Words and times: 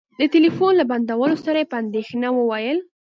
د 0.19 0.21
ټلفون 0.33 0.71
له 0.77 0.85
بندولو 0.91 1.35
سره 1.45 1.57
يې 1.61 1.69
په 1.71 1.77
اندېښنه 1.83 2.27
وويل. 2.33 2.77